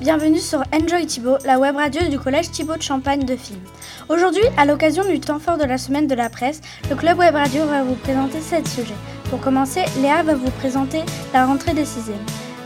[0.00, 3.58] bienvenue sur Enjoy Thibault, la web radio du collège Thibault de Champagne de Film.
[4.08, 7.34] Aujourd'hui, à l'occasion du temps fort de la semaine de la presse, le club web
[7.34, 8.94] radio va vous présenter sept sujets.
[9.30, 12.16] Pour commencer, Léa va vous présenter la rentrée des sixièmes.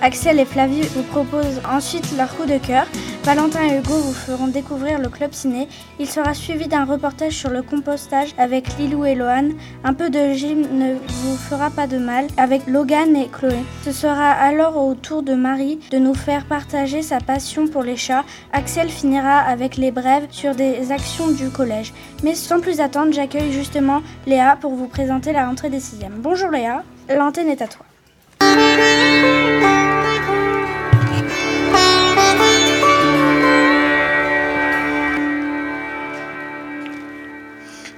[0.02, 2.86] Axel et Flavie vous proposent ensuite leur coup de cœur.
[3.22, 5.68] Valentin et Hugo vous feront découvrir le club ciné.
[6.00, 9.50] Il sera suivi d'un reportage sur le compostage avec Lilou et Lohan.
[9.84, 13.60] Un peu de gym ne vous fera pas de mal avec Logan et Chloé.
[13.84, 17.96] Ce sera alors au tour de Marie de nous faire partager sa passion pour les
[17.96, 18.24] chats.
[18.52, 21.94] Axel finira avec les brèves sur des actions du collège.
[22.24, 26.18] Mais sans plus attendre, j'accueille justement Léa pour vous présenter la rentrée des sixièmes.
[26.18, 27.86] Bonjour Léa, l'antenne est à toi.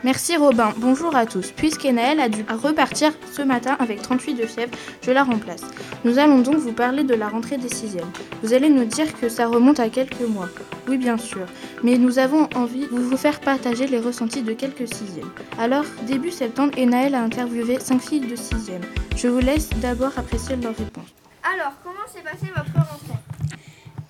[0.04, 1.50] Merci Robin, bonjour à tous.
[1.52, 5.62] Puisqu'Enaël a dû repartir ce matin avec 38 de fièvre, je la remplace.
[6.04, 8.12] Nous allons donc vous parler de la rentrée des sixièmes.
[8.42, 10.50] Vous allez nous dire que ça remonte à quelques mois.
[10.88, 11.46] Oui bien sûr,
[11.82, 15.32] mais nous avons envie de vous faire partager les ressentis de quelques sixièmes.
[15.58, 18.82] Alors, début septembre, Enaël a interviewé 5 filles de sixième.
[19.16, 21.14] Je vous laisse d'abord apprécier leurs réponses.
[21.42, 23.20] Alors, comment s'est passée votre rentrée?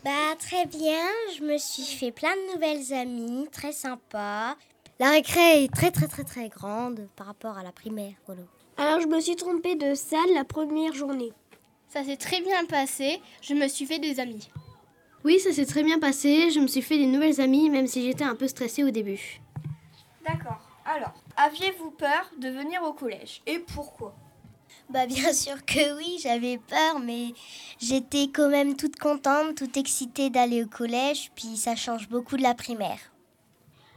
[0.04, 1.06] Bah très bien,
[1.38, 4.56] je me suis fait plein de nouvelles amies, très sympa.
[5.00, 8.14] La récré est très très très très grande par rapport à la primaire.
[8.26, 8.42] Voilà.
[8.76, 11.32] Alors, je me suis trompée de salle la première journée.
[11.88, 14.48] Ça s'est très bien passé, je me suis fait des amis.
[15.24, 18.04] Oui, ça s'est très bien passé, je me suis fait des nouvelles amies même si
[18.04, 19.40] j'étais un peu stressée au début.
[20.24, 20.60] D'accord.
[20.84, 24.14] Alors, aviez-vous peur de venir au collège Et pourquoi?
[24.90, 27.32] Bah bien sûr que oui, j'avais peur, mais
[27.80, 32.42] j'étais quand même toute contente, toute excitée d'aller au collège, puis ça change beaucoup de
[32.42, 32.98] la primaire.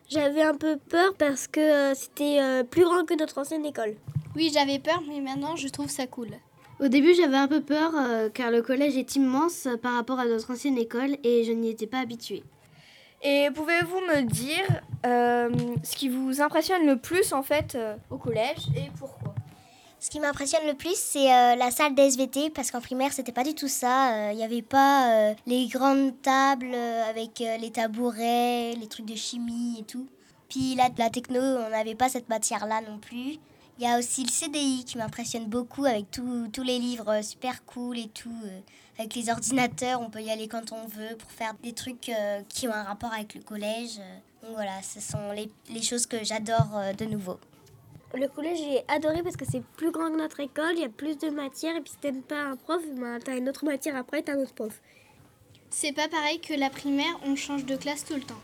[0.09, 3.95] J'avais un peu peur parce que euh, c'était euh, plus grand que notre ancienne école.
[4.35, 6.29] Oui, j'avais peur, mais maintenant je trouve ça cool.
[6.79, 10.25] Au début, j'avais un peu peur euh, car le collège est immense par rapport à
[10.25, 12.43] notre ancienne école et je n'y étais pas habituée.
[13.23, 15.49] Et pouvez-vous me dire euh,
[15.83, 19.33] ce qui vous impressionne le plus en fait euh, au collège et pourquoi?
[20.07, 23.43] Ce qui m'impressionne le plus, c'est euh, la salle d'SVT, parce qu'en primaire, c'était pas
[23.43, 24.13] du tout ça.
[24.13, 28.87] Euh, Il n'y avait pas euh, les grandes tables euh, avec euh, les tabourets, les
[28.87, 30.07] trucs de chimie et tout.
[30.47, 33.37] Puis là, la techno, on n'avait pas cette matière-là non plus.
[33.79, 37.65] Il y a aussi le CDI qui m'impressionne beaucoup avec tous les livres euh, super
[37.65, 38.31] cool et tout.
[38.45, 38.59] euh,
[38.97, 42.39] avec les ordinateurs, on peut y aller quand on veut pour faire des trucs euh,
[42.47, 43.99] qui ont un rapport avec le collège.
[43.99, 44.17] euh.
[44.47, 47.37] Donc voilà, ce sont les, les choses que j'adore euh, de nouveau.
[48.19, 50.89] Le collège, j'ai adoré parce que c'est plus grand que notre école, il y a
[50.89, 53.95] plus de matières et puis si t'aimes pas un prof, ben, t'as une autre matière
[53.95, 54.73] après, t'as un autre prof.
[55.69, 58.41] C'est pas pareil que la primaire, on change de classe tout le temps.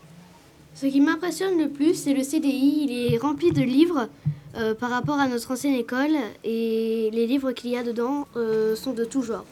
[0.76, 2.86] Ce qui m'impressionne le plus, c'est le CDI.
[2.88, 4.08] Il est rempli de livres
[4.56, 6.14] euh, par rapport à notre ancienne école
[6.44, 9.44] et les livres qu'il y a dedans euh, sont de tout genre.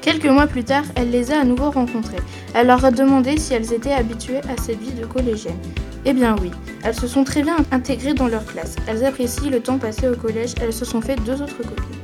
[0.00, 2.22] Quelques mois plus tard, elle les a à nouveau rencontrées.
[2.54, 5.58] Elle leur a demandé si elles étaient habituées à cette vie de collégienne.
[6.06, 6.50] Eh bien oui,
[6.82, 8.76] elles se sont très bien intégrées dans leur classe.
[8.86, 12.00] Elles apprécient le temps passé au collège, elles se sont fait deux autres copines.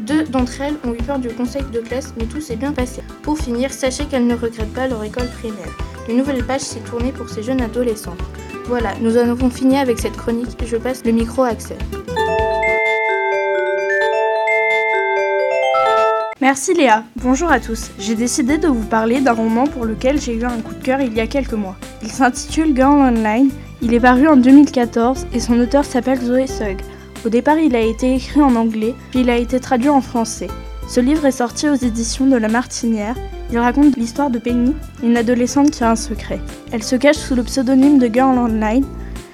[0.00, 3.02] Deux d'entre elles ont eu peur du conseil de classe, mais tout s'est bien passé.
[3.22, 5.76] Pour finir, sachez qu'elles ne regrettent pas leur école primaire.
[6.08, 8.16] Une nouvelle page s'est tournée pour ces jeunes adolescents.
[8.66, 10.56] Voilà, nous en avons fini avec cette chronique.
[10.64, 11.78] Je passe le micro à Axel.
[16.42, 17.92] Merci Léa, bonjour à tous.
[18.00, 21.00] J'ai décidé de vous parler d'un roman pour lequel j'ai eu un coup de cœur
[21.00, 21.76] il y a quelques mois.
[22.02, 23.48] Il s'intitule Girl Online,
[23.80, 26.80] il est paru en 2014 et son auteur s'appelle Zoé Sugg.
[27.24, 30.48] Au départ il a été écrit en anglais, puis il a été traduit en français.
[30.88, 33.14] Ce livre est sorti aux éditions de La Martinière.
[33.52, 36.40] Il raconte l'histoire de Penny, une adolescente qui a un secret.
[36.72, 38.84] Elle se cache sous le pseudonyme de Girl Online.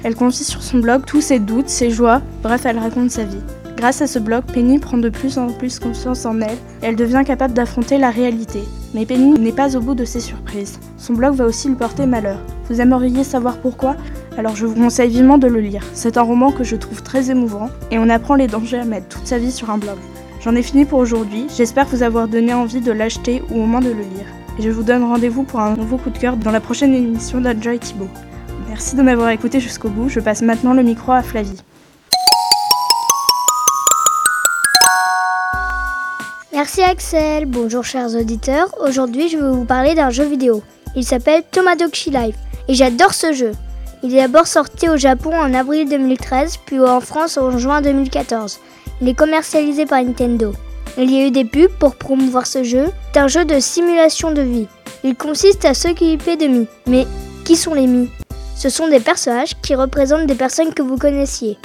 [0.04, 3.40] Elle confie sur son blog tous ses doutes, ses joies, bref elle raconte sa vie.
[3.78, 6.96] Grâce à ce blog, Penny prend de plus en plus confiance en elle et elle
[6.96, 8.64] devient capable d'affronter la réalité.
[8.92, 10.80] Mais Penny n'est pas au bout de ses surprises.
[10.96, 12.40] Son blog va aussi lui porter malheur.
[12.68, 13.94] Vous aimeriez savoir pourquoi?
[14.36, 15.84] Alors je vous conseille vivement de le lire.
[15.92, 19.06] C'est un roman que je trouve très émouvant et on apprend les dangers à mettre
[19.06, 19.96] toute sa vie sur un blog.
[20.42, 23.80] J'en ai fini pour aujourd'hui, j'espère vous avoir donné envie de l'acheter ou au moins
[23.80, 24.26] de le lire.
[24.58, 27.40] Et je vous donne rendez-vous pour un nouveau coup de cœur dans la prochaine émission
[27.40, 28.10] d'Enjoy Thibault.
[28.68, 31.62] Merci de m'avoir écouté jusqu'au bout, je passe maintenant le micro à Flavie.
[36.58, 38.74] Merci Axel, bonjour chers auditeurs.
[38.84, 40.60] Aujourd'hui je vais vous parler d'un jeu vidéo.
[40.96, 42.34] Il s'appelle Tomodachi Life
[42.66, 43.52] et j'adore ce jeu.
[44.02, 48.58] Il est d'abord sorti au Japon en avril 2013 puis en France en juin 2014.
[49.00, 50.52] Il est commercialisé par Nintendo.
[50.96, 52.86] Il y a eu des pubs pour promouvoir ce jeu.
[53.12, 54.66] C'est un jeu de simulation de vie.
[55.04, 56.66] Il consiste à s'occuper de Mi.
[56.88, 57.06] Mais
[57.44, 58.10] qui sont les Mi
[58.56, 61.56] Ce sont des personnages qui représentent des personnes que vous connaissiez.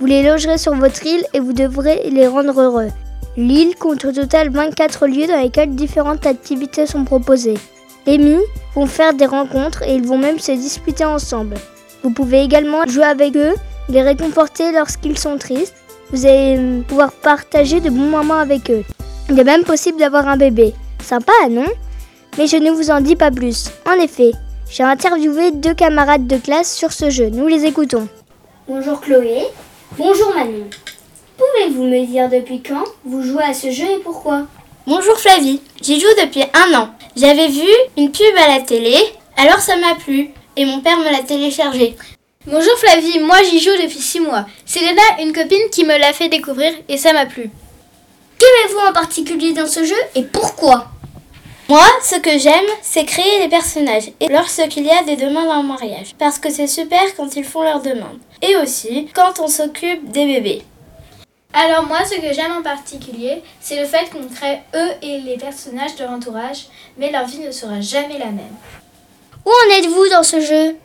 [0.00, 2.88] Vous les logerez sur votre île et vous devrez les rendre heureux.
[3.36, 7.58] L'île compte au total 24 lieux dans lesquels différentes activités sont proposées.
[8.04, 8.38] Rémi
[8.74, 11.56] vont faire des rencontres et ils vont même se disputer ensemble.
[12.02, 13.54] Vous pouvez également jouer avec eux,
[13.88, 15.76] les réconforter lorsqu'ils sont tristes.
[16.10, 18.82] Vous allez pouvoir partager de bons moments avec eux.
[19.28, 20.74] Il est même possible d'avoir un bébé.
[21.00, 21.66] Sympa, non?
[22.36, 23.70] Mais je ne vous en dis pas plus.
[23.88, 24.32] En effet,
[24.68, 27.28] j'ai interviewé deux camarades de classe sur ce jeu.
[27.30, 28.08] Nous les écoutons.
[28.66, 29.42] Bonjour Chloé.
[29.96, 30.66] Bonjour Manon.
[31.40, 34.42] Pouvez-vous me dire depuis quand vous jouez à ce jeu et pourquoi
[34.86, 35.62] Bonjour Flavie.
[35.80, 36.90] J'y joue depuis un an.
[37.16, 37.66] J'avais vu
[37.96, 38.94] une pub à la télé,
[39.38, 41.96] alors ça m'a plu et mon père me l'a téléchargé.
[42.46, 44.44] Bonjour Flavie, moi j'y joue depuis 6 mois.
[44.66, 47.50] C'est Léna, une copine, qui me l'a fait découvrir et ça m'a plu.
[48.38, 50.88] Qu'aimez-vous en particulier dans ce jeu et pourquoi
[51.70, 55.62] Moi, ce que j'aime, c'est créer les personnages et lorsqu'il y a des demandes en
[55.62, 56.14] mariage.
[56.18, 58.18] Parce que c'est super quand ils font leurs demandes.
[58.42, 60.64] Et aussi quand on s'occupe des bébés.
[61.52, 65.36] Alors moi, ce que j'aime en particulier, c'est le fait qu'on crée eux et les
[65.36, 66.66] personnages de l'entourage,
[66.96, 68.54] mais leur vie ne sera jamais la même.
[69.44, 70.76] Où en êtes-vous dans ce jeu?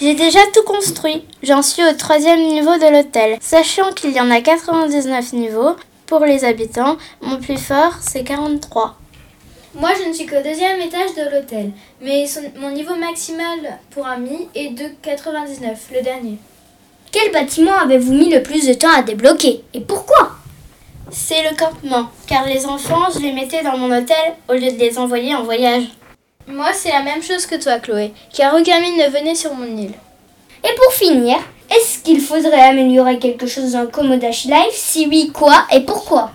[0.00, 1.24] J'ai déjà tout construit.
[1.42, 3.38] J'en suis au troisième niveau de l'hôtel.
[3.40, 5.76] Sachant qu'il y en a 99 niveaux,
[6.06, 8.96] pour les habitants, mon plus fort, c'est 43.
[9.74, 12.26] Moi, je ne suis qu'au deuxième étage de l'hôtel, mais
[12.56, 16.38] mon niveau maximal pour un mi est de 99, le dernier.
[17.12, 20.30] Quel bâtiment avez-vous mis le plus de temps à débloquer Et pourquoi?
[21.10, 24.78] C'est le campement, car les enfants, je les mettais dans mon hôtel au lieu de
[24.78, 25.84] les envoyer en voyage.
[26.48, 29.76] Moi, c'est la même chose que toi, Chloé, car aucun mine ne venait sur mon
[29.76, 29.92] île.
[30.64, 31.36] Et pour finir,
[31.70, 34.72] est-ce qu'il faudrait améliorer quelque chose dans Komodachi Life?
[34.72, 36.30] Si oui, quoi et pourquoi?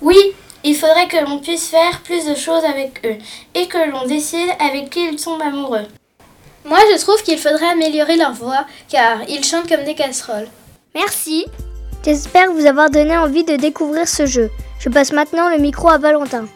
[0.00, 0.16] Oui,
[0.62, 3.16] il faudrait que l'on puisse faire plus de choses avec eux
[3.54, 5.86] et que l'on décide avec qui ils sont amoureux.
[6.64, 10.48] Moi, je trouve qu'il faudrait améliorer leur voix car ils chantent comme des casseroles.
[10.94, 11.46] Merci.
[12.04, 14.50] J'espère vous avoir donné envie de découvrir ce jeu.
[14.78, 16.46] Je passe maintenant le micro à Valentin.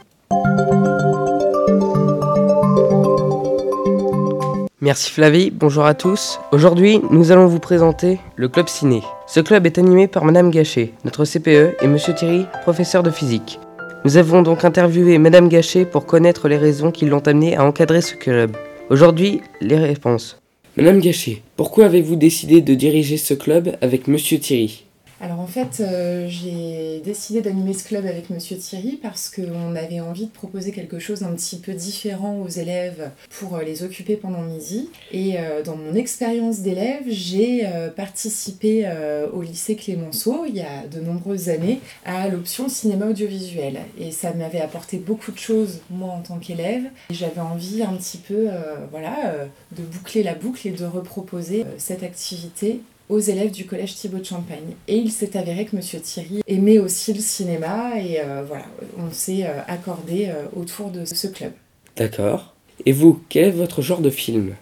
[4.81, 6.39] Merci Flavie, bonjour à tous.
[6.53, 9.03] Aujourd'hui, nous allons vous présenter le Club Ciné.
[9.27, 13.59] Ce club est animé par Madame Gachet, notre CPE, et Monsieur Thierry, professeur de physique.
[14.05, 18.03] Nous avons donc interviewé Madame Gachet pour connaître les raisons qui l'ont amené à encadrer
[18.03, 18.55] ce club.
[18.91, 20.39] Aujourd'hui, les réponses.
[20.77, 24.85] Madame Gachet, pourquoi avez-vous décidé de diriger ce club avec Monsieur Thierry?
[25.21, 30.01] Alors en fait, euh, j'ai décidé d'animer ce club avec Monsieur Thierry parce qu'on avait
[30.01, 34.17] envie de proposer quelque chose d'un petit peu différent aux élèves pour euh, les occuper
[34.17, 34.91] pendant midi.
[35.13, 37.67] Et euh, dans mon expérience d'élève, j'ai
[37.97, 38.89] participé
[39.33, 43.81] au lycée Clémenceau il y a de nombreuses années à l'option cinéma audiovisuel.
[43.99, 46.85] Et ça m'avait apporté beaucoup de choses, moi en tant qu'élève.
[47.11, 48.49] J'avais envie un petit peu
[48.91, 49.35] voilà,
[49.77, 52.81] de boucler la boucle et de reproposer cette activité
[53.15, 54.75] aux élèves du collège Thibaut de Champagne.
[54.89, 58.65] Et il s'est avéré que Monsieur Thierry aimait aussi le cinéma et euh, voilà,
[58.99, 61.53] on s'est euh, accordé euh, autour de ce club.
[61.97, 62.55] D'accord.
[62.85, 64.55] Et vous, quel est votre genre de film?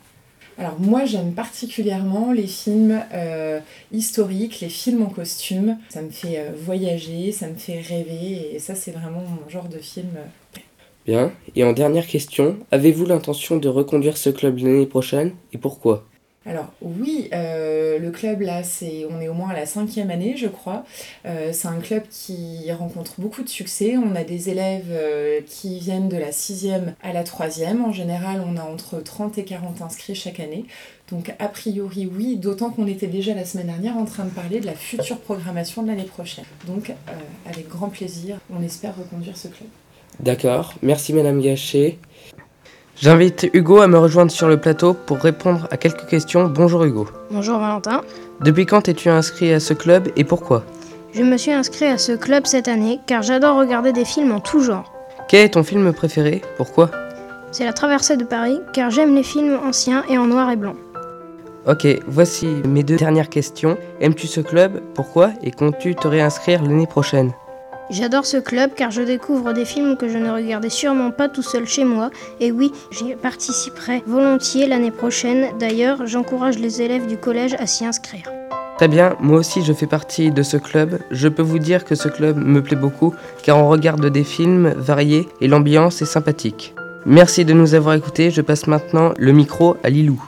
[0.59, 3.03] Alors moi j'aime particulièrement les films
[3.91, 5.79] historiques, les films en costume.
[5.89, 9.79] Ça me fait voyager, ça me fait rêver et ça c'est vraiment mon genre de
[9.79, 10.11] film.
[11.07, 11.33] Bien.
[11.57, 16.07] Et en dernière question, avez-vous l'intention de reconduire ce club l'année prochaine et pourquoi?
[16.45, 20.35] Alors oui, euh, le club là, c'est, on est au moins à la cinquième année,
[20.37, 20.85] je crois.
[21.25, 23.97] Euh, c'est un club qui rencontre beaucoup de succès.
[23.97, 27.85] On a des élèves euh, qui viennent de la sixième à la troisième.
[27.85, 30.65] En général, on a entre 30 et 40 inscrits chaque année.
[31.11, 34.59] Donc a priori oui, d'autant qu'on était déjà la semaine dernière en train de parler
[34.59, 36.47] de la future programmation de l'année prochaine.
[36.67, 36.93] Donc
[37.49, 39.69] avec grand plaisir, on espère reconduire ce club.
[40.21, 41.99] D'accord, merci Madame Gachet.
[43.01, 46.45] J'invite Hugo à me rejoindre sur le plateau pour répondre à quelques questions.
[46.49, 47.09] Bonjour Hugo.
[47.31, 48.03] Bonjour Valentin.
[48.41, 50.63] Depuis quand es-tu inscrit à ce club et pourquoi?
[51.13, 54.41] Je me suis inscrit à ce club cette année car j'adore regarder des films en
[54.41, 54.93] tout genre.
[55.29, 56.43] Quel est ton film préféré?
[56.57, 56.91] Pourquoi?
[57.51, 60.75] C'est La traversée de Paris car j'aime les films anciens et en noir et blanc.
[61.67, 63.79] Ok, voici mes deux dernières questions.
[64.01, 64.81] Aimes-tu ce club?
[64.95, 65.31] Pourquoi?
[65.43, 67.33] Et comptes-tu te réinscrire l'année prochaine?
[67.91, 71.43] J'adore ce club car je découvre des films que je ne regardais sûrement pas tout
[71.43, 72.11] seul chez moi.
[72.41, 75.47] Et oui, j'y participerai volontiers l'année prochaine.
[75.59, 78.31] D'ailleurs, j'encourage les élèves du collège à s'y inscrire.
[78.79, 80.99] Très bien, moi aussi je fais partie de ce club.
[81.11, 84.75] Je peux vous dire que ce club me plaît beaucoup car on regarde des films
[84.77, 86.75] variés et l'ambiance est sympathique.
[87.05, 88.31] Merci de nous avoir écoutés.
[88.31, 90.23] Je passe maintenant le micro à Lilou.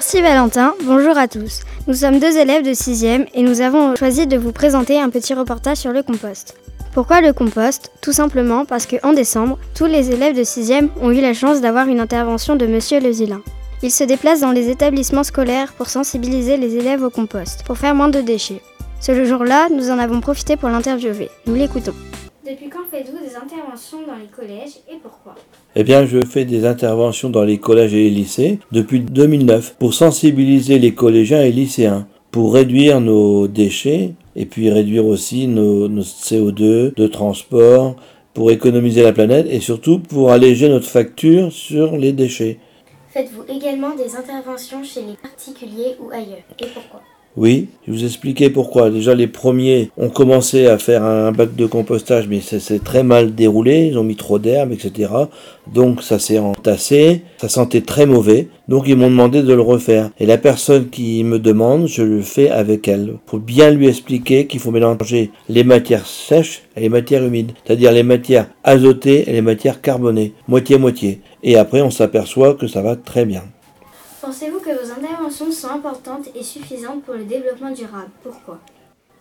[0.00, 1.60] Merci Valentin, bonjour à tous.
[1.86, 5.34] Nous sommes deux élèves de 6e et nous avons choisi de vous présenter un petit
[5.34, 6.56] reportage sur le compost.
[6.94, 7.92] Pourquoi le compost?
[8.00, 11.86] Tout simplement parce qu'en décembre, tous les élèves de 6e ont eu la chance d'avoir
[11.86, 13.42] une intervention de Monsieur Lezilin.
[13.82, 17.94] Il se déplace dans les établissements scolaires pour sensibiliser les élèves au compost, pour faire
[17.94, 18.62] moins de déchets.
[19.02, 21.28] Ce jour-là, nous en avons profité pour l'interviewer.
[21.46, 21.94] Nous l'écoutons.
[22.50, 25.36] Depuis quand faites-vous des interventions dans les collèges et pourquoi?
[25.76, 29.94] Eh bien, je fais des interventions dans les collèges et les lycées depuis 2009 pour
[29.94, 36.02] sensibiliser les collégiens et lycéens, pour réduire nos déchets et puis réduire aussi nos, nos
[36.02, 37.94] CO2 de transport,
[38.34, 42.58] pour économiser la planète et surtout pour alléger notre facture sur les déchets.
[43.10, 47.00] Faites-vous également des interventions chez les particuliers ou ailleurs Et pourquoi?
[47.36, 48.90] Oui, je vous expliquer pourquoi.
[48.90, 53.04] Déjà, les premiers ont commencé à faire un bac de compostage, mais ça s'est très
[53.04, 53.86] mal déroulé.
[53.86, 55.10] Ils ont mis trop d'herbe, etc.
[55.72, 57.22] Donc, ça s'est entassé.
[57.38, 58.48] Ça sentait très mauvais.
[58.66, 60.10] Donc, ils m'ont demandé de le refaire.
[60.18, 63.14] Et la personne qui me demande, je le fais avec elle.
[63.26, 67.52] Pour bien lui expliquer qu'il faut mélanger les matières sèches et les matières humides.
[67.64, 70.32] C'est-à-dire les matières azotées et les matières carbonées.
[70.48, 71.20] Moitié-moitié.
[71.44, 73.44] Et après, on s'aperçoit que ça va très bien.
[74.22, 78.10] Pensez-vous que vos interventions sont importantes et suffisantes pour le développement durable?
[78.22, 78.58] Pourquoi?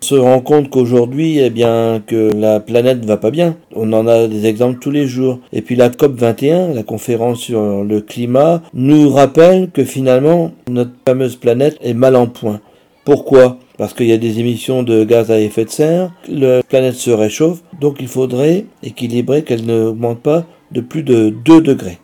[0.02, 3.56] On se rend compte qu'aujourd'hui, eh bien, que la planète va pas bien.
[3.74, 5.40] On en a des exemples tous les jours.
[5.54, 10.92] Et puis la COP 21, la conférence sur le climat, nous rappelle que finalement, notre
[11.08, 12.60] fameuse planète est mal en point.
[13.06, 13.58] Pourquoi?
[13.78, 17.12] Parce qu'il y a des émissions de gaz à effet de serre, la planète se
[17.12, 22.00] réchauffe, donc il faudrait équilibrer qu'elle n'augmente pas de plus de 2 degrés.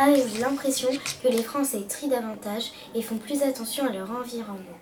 [0.00, 0.88] Avez-vous l'impression
[1.24, 4.78] que les Français trient davantage et font plus attention à leur environnement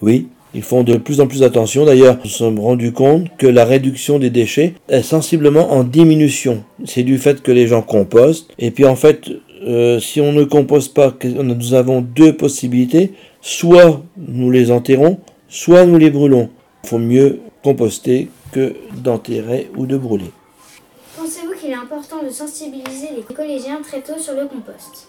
[0.00, 1.84] Oui, ils font de plus en plus attention.
[1.84, 6.62] D'ailleurs, nous sommes rendus compte que la réduction des déchets est sensiblement en diminution.
[6.84, 8.54] C'est du fait que les gens compostent.
[8.60, 9.28] Et puis en fait,
[9.66, 13.14] euh, si on ne compose pas, nous avons deux possibilités.
[13.40, 16.48] Soit nous les enterrons, soit nous les brûlons.
[16.84, 20.30] Il faut mieux composter que d'enterrer ou de brûler.
[21.70, 25.06] Est important de sensibiliser les collégiens très tôt sur le compost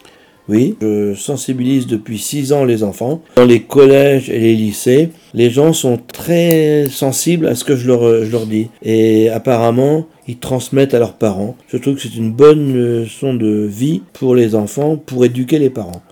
[0.48, 3.24] Oui, je sensibilise depuis 6 ans les enfants.
[3.36, 7.88] Dans les collèges et les lycées, les gens sont très sensibles à ce que je
[7.88, 8.70] leur, je leur dis.
[8.84, 11.56] Et apparemment, ils transmettent à leurs parents.
[11.68, 15.72] Je trouve que c'est une bonne leçon de vie pour les enfants, pour éduquer les
[15.72, 16.04] parents.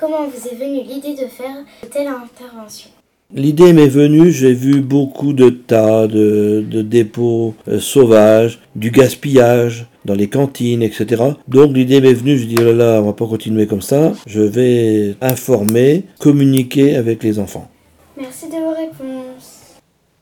[0.00, 2.95] Comment vous est venue l'idée de faire de telles interventions?
[3.34, 10.14] L'idée m'est venue, j'ai vu beaucoup de tas de, dépôts euh, sauvages, du gaspillage dans
[10.14, 11.24] les cantines, etc.
[11.48, 14.12] Donc l'idée m'est venue, je dis oh là là, on va pas continuer comme ça,
[14.26, 17.68] je vais informer, communiquer avec les enfants.
[18.16, 19.74] Merci de vos réponses.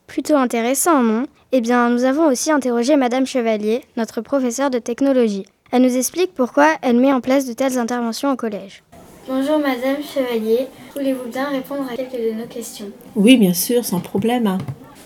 [0.07, 1.27] Plutôt intéressant, non?
[1.53, 5.45] Eh bien, nous avons aussi interrogé Madame Chevalier, notre professeure de technologie.
[5.71, 8.83] Elle nous explique pourquoi elle met en place de telles interventions au collège.
[9.27, 12.87] Bonjour Madame Chevalier, voulez-vous bien répondre à quelques de nos questions?
[13.17, 14.59] Oui, bien sûr, sans problème.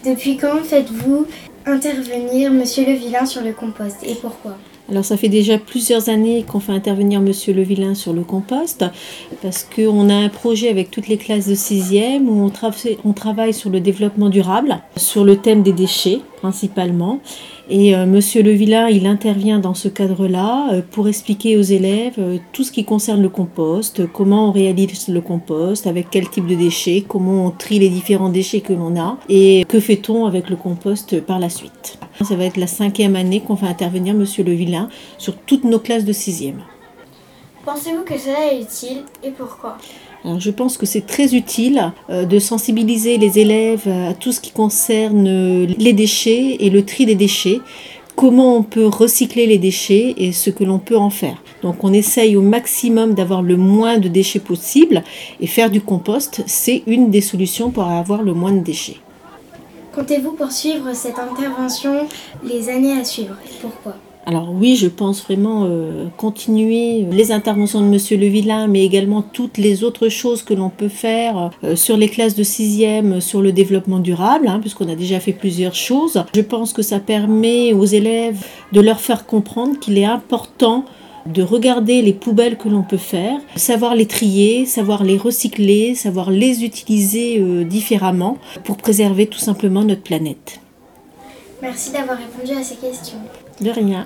[0.04, 1.26] Depuis quand faites-vous
[1.66, 4.56] intervenir Monsieur Le Vilain sur le compost et pourquoi?
[4.90, 8.84] Alors ça fait déjà plusieurs années qu'on fait intervenir Monsieur Le Vilain sur le compost
[9.42, 13.12] parce qu'on a un projet avec toutes les classes de 6e où on, tra- on
[13.12, 17.20] travaille sur le développement durable, sur le thème des déchets principalement.
[17.70, 22.14] Et euh, Monsieur Le Vilain, il intervient dans ce cadre-là euh, pour expliquer aux élèves
[22.18, 26.46] euh, tout ce qui concerne le compost, comment on réalise le compost, avec quel type
[26.46, 30.48] de déchets, comment on trie les différents déchets que l'on a et que fait-on avec
[30.48, 31.98] le compost par la suite.
[32.24, 35.78] Ça va être la cinquième année qu'on fait intervenir Monsieur Le Vilain sur toutes nos
[35.78, 36.62] classes de sixième.
[37.66, 39.76] Pensez-vous que cela est utile et pourquoi?
[40.38, 44.50] Je pense que c'est très utile euh, de sensibiliser les élèves à tout ce qui
[44.50, 47.60] concerne euh, les déchets et le tri des déchets,
[48.16, 51.42] comment on peut recycler les déchets et ce que l'on peut en faire.
[51.62, 55.02] Donc on essaye au maximum d'avoir le moins de déchets possible
[55.40, 58.98] et faire du compost, c'est une des solutions pour avoir le moins de déchets.
[59.94, 62.06] Comptez-vous poursuivre cette intervention
[62.44, 63.36] les années à suivre?
[63.60, 63.96] Pourquoi?
[64.28, 69.22] Alors oui, je pense vraiment euh, continuer les interventions de Monsieur Le Vilain, mais également
[69.22, 73.40] toutes les autres choses que l'on peut faire euh, sur les classes de sixième, sur
[73.40, 76.22] le développement durable, hein, puisqu'on a déjà fait plusieurs choses.
[76.34, 80.84] Je pense que ça permet aux élèves de leur faire comprendre qu'il est important
[81.24, 86.30] de regarder les poubelles que l'on peut faire, savoir les trier, savoir les recycler, savoir
[86.30, 90.60] les utiliser euh, différemment pour préserver tout simplement notre planète.
[91.62, 93.18] Merci d'avoir répondu à ces questions.
[93.62, 94.04] De rien.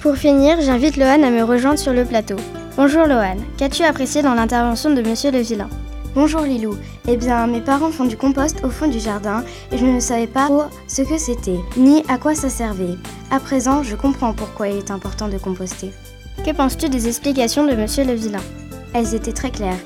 [0.00, 2.36] Pour finir, j'invite Lohan à me rejoindre sur le plateau.
[2.76, 5.68] Bonjour Lohan, qu'as-tu apprécié dans l'intervention de Monsieur Le Vilain?
[6.14, 6.76] Bonjour Lilou.
[7.08, 10.28] Eh bien, mes parents font du compost au fond du jardin et je ne savais
[10.28, 12.96] pas trop ce que c'était, ni à quoi ça servait.
[13.32, 15.90] À présent, je comprends pourquoi il est important de composter.
[16.46, 18.38] Que penses-tu des explications de Monsieur Le Vilain?
[18.94, 19.80] Elles étaient très claires.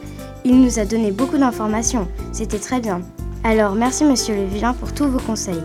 [0.44, 2.06] Il nous a donné beaucoup d'informations.
[2.32, 3.00] C'était très bien.
[3.44, 5.62] Alors, merci Monsieur Le Vilain pour tous vos conseils.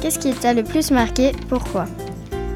[0.00, 1.32] Qu'est-ce qui t'a le plus marqué?
[1.50, 1.84] Pourquoi?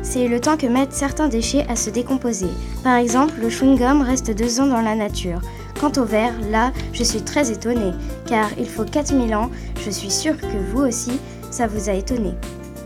[0.06, 2.48] C'est le temps que mettent certains déchets à se décomposer.
[2.84, 5.40] Par exemple, le chewing-gum reste deux ans dans la nature.
[5.80, 7.92] Quant au verre, là, je suis très étonnée,
[8.26, 9.50] car il faut 4000 ans,
[9.84, 11.18] je suis sûre que vous aussi,
[11.50, 12.34] ça vous a étonné.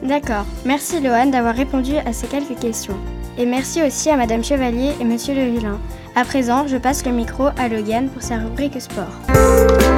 [0.02, 2.96] D'accord, merci Lohan d'avoir répondu à ces quelques questions.
[3.38, 5.78] Et merci aussi à Madame Chevalier et Monsieur Le Vilain.
[6.16, 9.89] À présent, je passe le micro à Logan pour sa rubrique sport.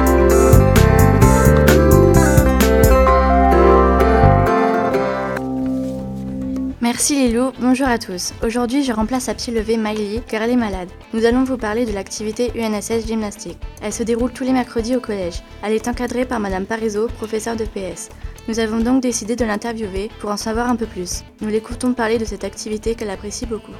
[7.03, 8.31] Merci Lilou, bonjour à tous.
[8.45, 10.87] Aujourd'hui, je remplace à pied levé Miley car elle est malade.
[11.13, 13.57] Nous allons vous parler de l'activité UNSS gymnastique.
[13.81, 15.43] Elle se déroule tous les mercredis au collège.
[15.61, 18.07] Elle est encadrée par Madame Parizeau, professeure de PS.
[18.47, 21.25] Nous avons donc décidé de l'interviewer pour en savoir un peu plus.
[21.41, 23.73] Nous l'écoutons parler de cette activité qu'elle apprécie beaucoup.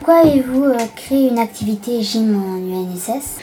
[0.00, 3.38] Pourquoi avez-vous euh, créé une activité gym en UNSS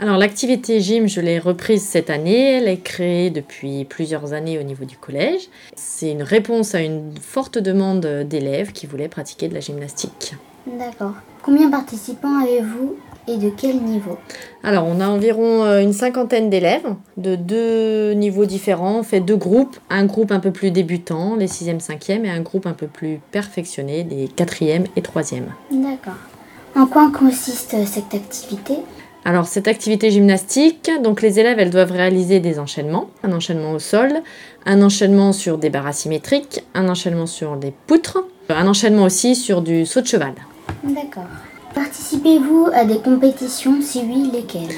[0.00, 2.52] alors l'activité gym, je l'ai reprise cette année.
[2.52, 5.48] Elle est créée depuis plusieurs années au niveau du collège.
[5.74, 10.34] C'est une réponse à une forte demande d'élèves qui voulaient pratiquer de la gymnastique.
[10.66, 11.14] D'accord.
[11.42, 14.18] Combien de participants avez-vous et de quel niveau?
[14.62, 19.00] Alors on a environ euh, une cinquantaine d'élèves de deux niveaux différents.
[19.00, 19.78] On fait deux groupes.
[19.90, 23.18] Un groupe un peu plus débutant, les 6e, 5e, et un groupe un peu plus
[23.32, 25.42] perfectionné, les 4e et 3e.
[25.72, 26.14] D'accord.
[26.76, 28.74] En quoi consiste cette activité?
[29.24, 33.78] Alors cette activité gymnastique, donc les élèves elles doivent réaliser des enchaînements, un enchaînement au
[33.78, 34.22] sol,
[34.64, 39.60] un enchaînement sur des barres asymétriques, un enchaînement sur des poutres, un enchaînement aussi sur
[39.60, 40.32] du saut de cheval.
[40.82, 41.26] D'accord.
[41.74, 44.74] Participez-vous à des compétitions Si oui, lesquelles?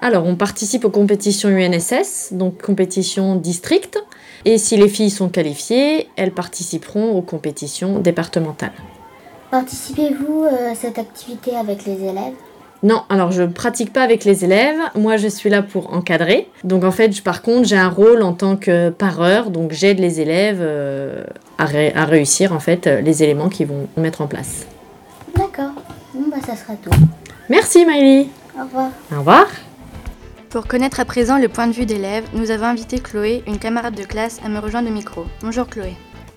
[0.00, 3.98] Alors on participe aux compétitions UNSS, donc compétitions districtes,
[4.44, 8.72] et si les filles sont qualifiées, elles participeront aux compétitions départementales.
[9.50, 12.34] Participez-vous euh, à cette activité avec les élèves?
[12.82, 14.78] Non, alors je pratique pas avec les élèves.
[14.96, 16.48] Moi, je suis là pour encadrer.
[16.64, 19.50] Donc en fait, par contre, j'ai un rôle en tant que pareur.
[19.50, 21.22] Donc j'aide les élèves euh,
[21.58, 24.66] à, réussir en fait les éléments qu'ils vont mettre en place.
[25.36, 25.72] D'accord.
[26.12, 26.90] Bon bah ça sera tout.
[27.48, 28.26] Merci Miley.
[28.58, 28.90] Au revoir.
[29.12, 29.46] Au revoir.
[30.50, 33.94] Pour connaître à présent le point de vue d'élèves, nous avons invité Chloé, une camarade
[33.94, 35.24] de classe, à me rejoindre au micro.
[35.40, 35.94] Bonjour Chloé.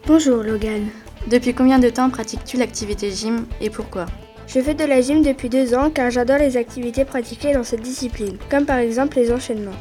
[0.07, 0.87] Bonjour Logan.
[1.27, 4.05] Depuis combien de temps pratiques-tu l'activité gym et pourquoi?
[4.47, 7.81] Je fais de la gym depuis deux ans car j'adore les activités pratiquées dans cette
[7.81, 9.71] discipline, comme par exemple les enchaînements.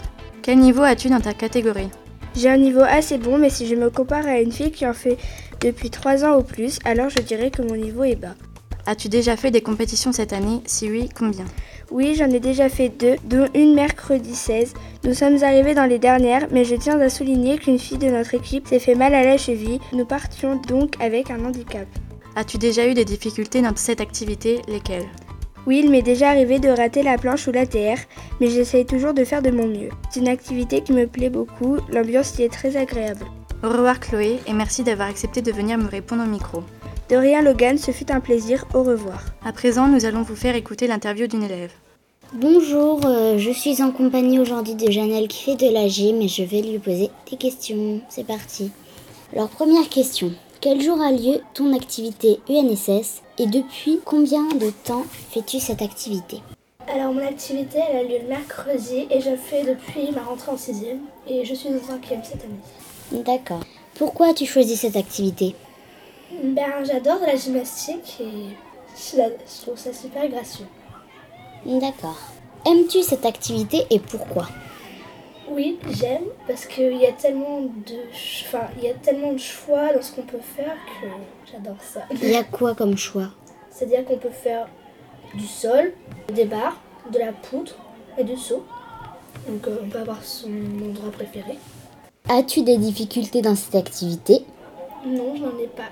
[0.42, 1.90] Quel niveau as-tu dans ta catégorie?
[2.37, 4.92] J'ai un niveau assez bon, mais si je me compare à une fille qui en
[4.92, 5.16] fait
[5.61, 8.35] depuis trois ans ou plus, alors je dirais que mon niveau est bas.
[8.87, 10.61] As-tu déjà fait des compétitions cette année?
[10.66, 11.46] Si oui, combien?
[11.90, 14.74] Oui, j'en ai déjà fait deux, dont une mercredi 16.
[15.05, 18.35] Nous sommes arrivés dans les dernières, mais je tiens à souligner qu'une fille de notre
[18.35, 19.81] équipe s'est fait mal à la cheville.
[19.92, 21.87] Nous partions donc avec un handicap.
[22.37, 24.61] As-tu déjà eu des difficultés dans cette activité?
[24.66, 25.09] Lesquelles?
[25.66, 27.99] Oui, il m'est déjà arrivé de rater la planche ou la terre,
[28.40, 29.90] mais j'essaye toujours de faire de mon mieux.
[30.11, 33.25] C'est une activité qui me plaît beaucoup, l'ambiance y est très agréable.
[33.62, 36.64] Au revoir Chloé et merci d'avoir accepté de venir me répondre au micro.
[37.09, 39.25] De rien Logan, ce fut un plaisir, au revoir.
[39.44, 41.73] À présent, nous allons vous faire écouter l'interview d'une élève.
[42.33, 46.29] Bonjour, euh, je suis en compagnie aujourd'hui de Janelle qui fait de la gym et
[46.29, 48.01] je vais lui poser des questions.
[48.09, 48.73] C'est parti.
[49.33, 50.33] Alors première question.
[50.64, 56.40] Quel jour a lieu ton activité UNSS et depuis combien de temps fais-tu cette activité
[56.88, 60.57] Alors mon activité elle a lieu le mercredi et je fais depuis ma rentrée en
[60.57, 60.87] 6
[61.29, 63.22] et je suis en 5 cette année.
[63.24, 63.61] D'accord.
[63.96, 65.55] Pourquoi as-tu choisi cette activité
[66.42, 68.57] Ben j'adore la gymnastique et
[68.96, 70.66] je trouve ça super gracieux.
[71.66, 72.16] D'accord.
[72.64, 74.48] Aimes-tu cette activité et pourquoi?
[75.48, 77.96] Oui, j'aime parce qu'il y a tellement de,
[78.46, 81.07] enfin, il y a tellement de choix dans ce qu'on peut faire que
[81.50, 82.02] j'adore ça.
[82.11, 83.28] Il y a quoi comme choix?
[83.70, 84.68] C'est-à-dire qu'on peut faire
[85.35, 85.92] du sol,
[86.33, 86.80] des barres,
[87.12, 87.76] de la poutre
[88.16, 88.64] et du saut.
[89.48, 90.48] Donc euh, on peut avoir son
[90.83, 91.59] endroit préféré.
[92.28, 94.44] As-tu des difficultés dans cette activité?
[95.07, 95.90] Non, je n'en ai pas.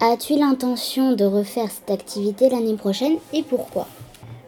[0.00, 3.88] As-tu l'intention de refaire cette activité l'année prochaine et pourquoi?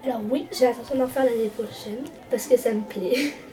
[0.04, 3.32] Alors oui, j'ai l'intention d'en faire l'année prochaine parce que ça me plaît.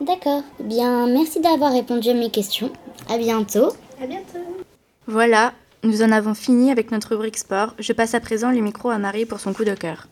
[0.00, 0.42] D'accord.
[0.60, 2.70] Bien, merci d'avoir répondu à mes questions.
[3.08, 3.68] À bientôt.
[4.02, 4.38] À bientôt.
[5.06, 5.52] Voilà,
[5.84, 7.74] nous en avons fini avec notre rubrique sport.
[7.78, 10.06] Je passe à présent le micro à Marie pour son coup de cœur.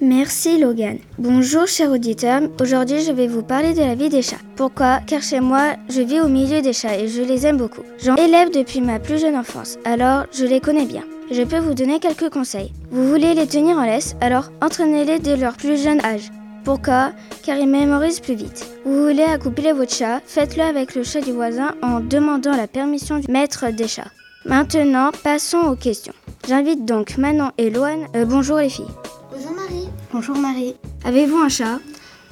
[0.00, 0.98] Merci Logan.
[1.18, 4.36] Bonjour chers auditeurs, aujourd'hui je vais vous parler de la vie des chats.
[4.56, 5.00] Pourquoi?
[5.06, 7.82] Car chez moi, je vis au milieu des chats et je les aime beaucoup.
[8.02, 11.74] J'en élève depuis ma plus jeune enfance, alors je les connais bien je peux vous
[11.74, 12.72] donner quelques conseils.
[12.90, 16.30] Vous voulez les tenir en laisse, alors entraînez-les dès leur plus jeune âge.
[16.64, 17.12] Pourquoi?
[17.44, 18.66] Car ils mémorisent plus vite.
[18.84, 23.18] Vous voulez accoupler votre chat, faites-le avec le chat du voisin en demandant la permission
[23.18, 24.10] du maître des chats.
[24.44, 26.14] Maintenant, passons aux questions.
[26.46, 28.06] J'invite donc Manon et Loane.
[28.16, 28.86] Euh, bonjour les filles.
[29.32, 29.88] Bonjour Marie.
[30.12, 30.76] Bonjour Marie.
[31.04, 31.78] Avez-vous un chat?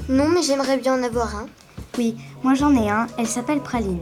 [0.08, 1.46] Non, mais j'aimerais bien en avoir un.
[1.98, 3.06] Oui, moi j'en ai un.
[3.18, 4.00] Elle s'appelle Praline.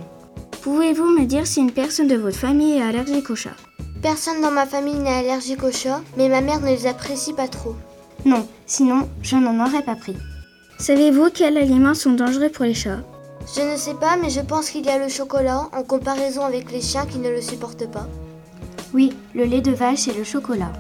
[0.63, 3.57] Pouvez-vous me dire si une personne de votre famille est allergique aux chats
[4.05, 7.49] Personne dans ma famille n'est allergique aux chats, mais ma mère ne les apprécie pas
[7.49, 7.75] trop.
[8.27, 10.15] Non, sinon je n'en aurais pas pris.
[10.79, 13.01] Savez-vous quels aliments sont dangereux pour les chats?
[13.57, 16.71] Je ne sais pas, mais je pense qu'il y a le chocolat en comparaison avec
[16.71, 18.07] les chiens qui ne le supportent pas.
[18.93, 20.73] Oui, le lait de vache et le chocolat.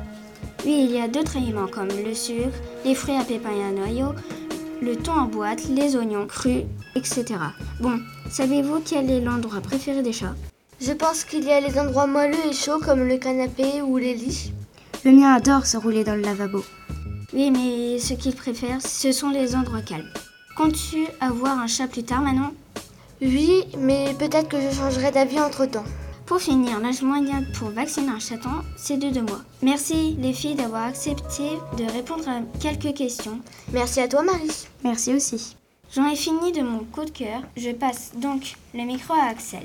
[0.66, 3.70] Oui, il y a d'autres aliments comme le sucre, les fruits à pépins et à
[3.70, 4.12] noyaux,
[4.82, 7.24] le thon en boîte, les oignons crus, etc.
[7.80, 7.98] Bon,
[8.30, 10.34] savez-vous quel est l'endroit préféré des chats?
[10.80, 14.14] Je pense qu'il y a les endroits moelleux et chauds comme le canapé ou les
[14.14, 14.52] lits.
[15.04, 16.64] Le mien adore se rouler dans le lavabo.
[17.32, 20.10] Oui, mais ce qu'il préfère, ce sont les endroits calmes.
[20.56, 22.52] Comptes-tu avoir un chat plus tard, Manon?
[23.20, 25.84] Oui, mais peut-être que je changerai d'avis entre-temps.
[26.26, 29.42] Pour finir, l'âge moyen pour vacciner un chaton, c'est de deux mois.
[29.62, 33.40] Merci les filles d'avoir accepté de répondre à quelques questions.
[33.72, 34.66] Merci à toi Marie.
[34.82, 35.56] Merci aussi.
[35.94, 37.42] J'en ai fini de mon coup de cœur.
[37.56, 39.64] Je passe donc le micro à Axel.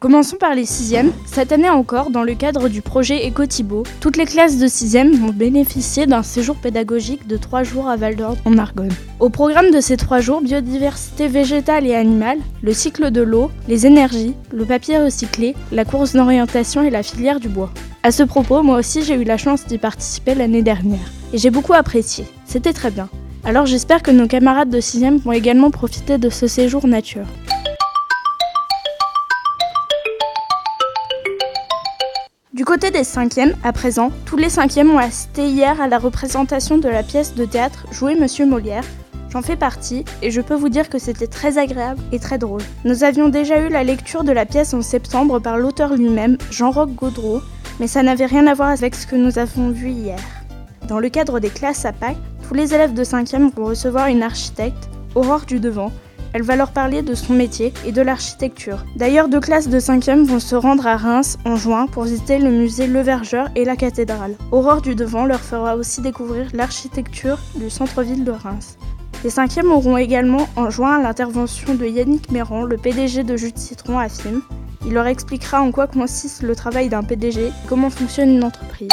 [0.00, 1.12] Commençons par les sixièmes.
[1.26, 5.32] Cette année encore, dans le cadre du projet Ecotibo, toutes les classes de sixième vont
[5.32, 8.92] bénéficier d'un séjour pédagogique de trois jours à Val d'Or en Argonne.
[9.20, 13.86] Au programme de ces trois jours, biodiversité végétale et animale, le cycle de l'eau, les
[13.86, 17.70] énergies, le papier recyclé, la course d'orientation et la filière du bois.
[18.02, 21.12] À ce propos, moi aussi j'ai eu la chance d'y participer l'année dernière.
[21.34, 22.24] Et j'ai beaucoup apprécié.
[22.46, 23.10] C'était très bien.
[23.42, 27.26] Alors j'espère que nos camarades de 6 vont également profiter de ce séjour nature.
[32.52, 36.76] Du côté des cinquièmes, à présent, tous les cinquièmes ont assisté hier à la représentation
[36.76, 38.84] de la pièce de théâtre jouée Monsieur Molière.
[39.30, 42.62] J'en fais partie et je peux vous dire que c'était très agréable et très drôle.
[42.84, 46.90] Nous avions déjà eu la lecture de la pièce en septembre par l'auteur lui-même, Jean-Roch
[46.90, 47.40] Gaudreau,
[47.78, 50.18] mais ça n'avait rien à voir avec ce que nous avons vu hier.
[50.86, 52.16] Dans le cadre des classes à Pâques,
[52.50, 55.92] tous les élèves de 5e vont recevoir une architecte, Aurore du Devant,
[56.32, 58.84] elle va leur parler de son métier et de l'architecture.
[58.96, 62.50] D'ailleurs, deux classes de 5e vont se rendre à Reims en juin pour visiter le
[62.50, 64.34] musée Le Vergeur et la cathédrale.
[64.50, 68.78] Aurore du Devant leur fera aussi découvrir l'architecture du centre-ville de Reims.
[69.22, 73.58] Les 5e auront également en juin l'intervention de Yannick Méran, le PDG de Jus de
[73.58, 74.42] Citron à FIM.
[74.84, 78.88] Il leur expliquera en quoi consiste le travail d'un PDG et comment fonctionne une entreprise.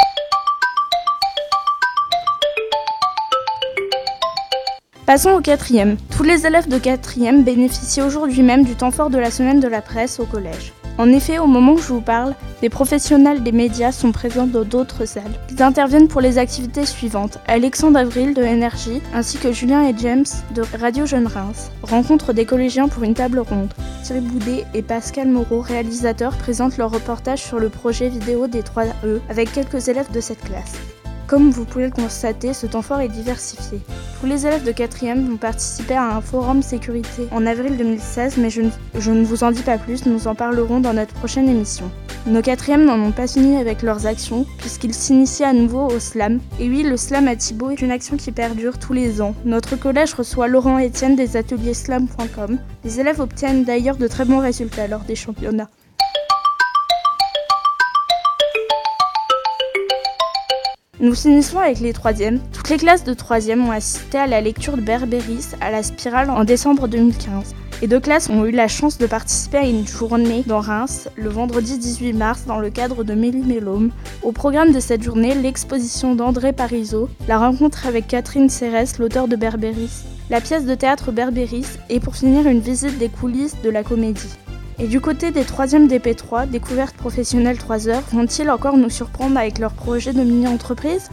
[5.08, 5.96] Passons au quatrième.
[6.14, 9.66] Tous les élèves de quatrième bénéficient aujourd'hui même du temps fort de la semaine de
[9.66, 10.74] la presse au collège.
[10.98, 14.64] En effet, au moment où je vous parle, des professionnels des médias sont présents dans
[14.64, 15.40] d'autres salles.
[15.50, 17.38] Ils interviennent pour les activités suivantes.
[17.46, 22.44] Alexandre Avril de Énergie, ainsi que Julien et James de Radio Jeune Reims, rencontrent des
[22.44, 23.72] collégiens pour une table ronde.
[24.02, 29.20] Thierry Boudet et Pascal Moreau, réalisateurs, présentent leur reportage sur le projet vidéo des 3E
[29.30, 30.74] avec quelques élèves de cette classe.
[31.28, 33.80] Comme vous pouvez le constater, ce temps fort est diversifié.
[34.18, 38.48] Tous les élèves de 4e vont participer à un forum sécurité en avril 2016, mais
[38.48, 41.90] je ne, vous en dis pas plus, nous en parlerons dans notre prochaine émission.
[42.26, 46.40] Nos 4e n'en ont pas fini avec leurs actions, puisqu'ils s'initient à nouveau au slam.
[46.60, 49.34] Et oui, le slam à Thibaut est une action qui perdure tous les ans.
[49.44, 52.56] Notre collège reçoit Laurent Etienne des ateliers slam.com.
[52.84, 55.68] Les élèves obtiennent d'ailleurs de très bons résultats lors des championnats.
[61.00, 62.40] Nous finissons avec les troisièmes.
[62.52, 66.28] Toutes les classes de troisième ont assisté à la lecture de Berbéris à la Spirale
[66.28, 67.54] en décembre 2015.
[67.80, 71.28] Les deux classes ont eu la chance de participer à une journée dans Reims le
[71.28, 73.92] vendredi 18 mars dans le cadre de Méli-Mélôme.
[74.24, 79.36] Au programme de cette journée, l'exposition d'André Parisot, la rencontre avec Catherine Cérès, l'auteur de
[79.36, 83.84] Berbéris, la pièce de théâtre Berbéris et pour finir une visite des coulisses de la
[83.84, 84.36] comédie.
[84.80, 89.58] Et du côté des 3e DP3, découvertes professionnelles 3 heures, vont-ils encore nous surprendre avec
[89.58, 91.08] leur projet de mini-entreprise?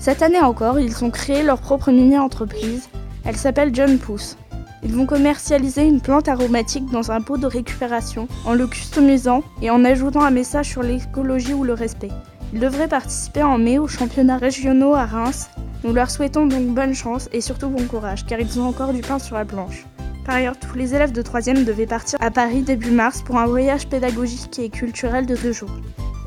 [0.00, 2.88] Cette année encore, ils ont créé leur propre mini-entreprise.
[3.24, 4.36] Elle s'appelle John Pouce.
[4.82, 9.70] Ils vont commercialiser une plante aromatique dans un pot de récupération, en le customisant et
[9.70, 12.10] en ajoutant un message sur l'écologie ou le respect.
[12.52, 15.50] Ils devraient participer en mai aux championnats régionaux à Reims.
[15.84, 19.02] Nous leur souhaitons donc bonne chance et surtout bon courage, car ils ont encore du
[19.02, 19.86] pain sur la planche.
[20.24, 23.46] Par ailleurs, tous les élèves de 3e devaient partir à Paris début mars pour un
[23.46, 25.76] voyage pédagogique et culturel de deux jours.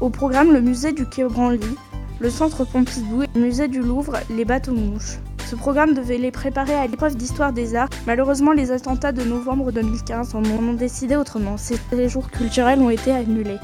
[0.02, 1.76] Au programme, le musée du Quai Branly,
[2.20, 5.18] le centre Pompidou et le musée du Louvre, les bateaux mouches.
[5.50, 7.90] Ce programme devait les préparer à l'épreuve d'histoire des arts.
[8.06, 11.56] Malheureusement, les attentats de novembre 2015 en ont décidé autrement.
[11.58, 13.58] Ces jours culturels ont été annulés.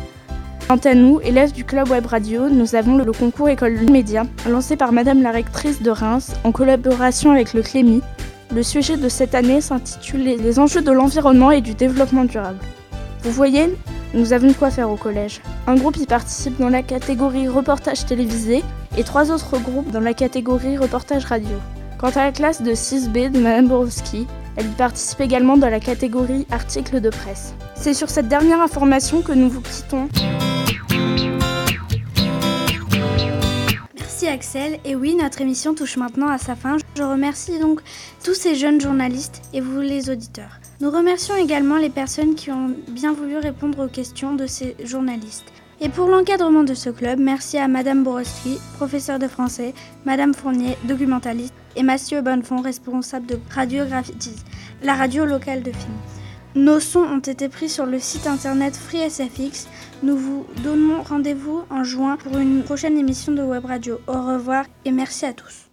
[0.68, 4.78] Quant à nous, élèves du club web radio, nous avons le concours École Média, lancé
[4.78, 8.02] par Madame la rectrice de Reims en collaboration avec le Clémy,
[8.54, 12.60] le sujet de cette année s'intitule Les enjeux de l'environnement et du développement durable.
[13.24, 13.76] Vous voyez,
[14.14, 15.42] nous avons de quoi faire au collège.
[15.66, 18.64] Un groupe y participe dans la catégorie reportage télévisé
[18.98, 21.58] et trois autres groupes dans la catégorie reportage radio.
[21.98, 26.46] Quant à la classe de 6B de Madame Borowski, elle participe également dans la catégorie
[26.52, 27.56] articles de presse.
[27.76, 30.10] C'est sur cette dernière information que nous vous quittons.
[34.24, 34.80] Merci Axel.
[34.86, 36.78] Et oui, notre émission touche maintenant à sa fin.
[36.96, 37.82] Je remercie donc
[38.24, 40.60] tous ces jeunes journalistes et vous les auditeurs.
[40.80, 45.52] Nous remercions également les personnes qui ont bien voulu répondre aux questions de ces journalistes.
[45.82, 49.74] Et pour l'encadrement de ce club, merci à Madame Borowski, professeure de français,
[50.06, 54.36] Madame Fournier, documentaliste, et Mathieu Bonnefond, responsable de Radio Graffiti,
[54.84, 56.23] la radio locale de film.
[56.56, 59.68] Nos sons ont été pris sur le site internet FreeSFX.
[60.04, 64.00] Nous vous donnons rendez-vous en juin pour une prochaine émission de Web Radio.
[64.08, 65.70] Au revoir et merci à tous.